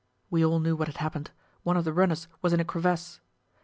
We 0.31 0.43
all 0.43 0.57
knew 0.59 0.75
what 0.75 0.87
had 0.87 0.97
happened 0.97 1.29
one 1.61 1.77
of 1.77 1.85
the 1.85 1.93
runners 1.93 2.27
was 2.41 2.53
in 2.53 2.59
a 2.59 2.65
crevasse. 2.65 3.19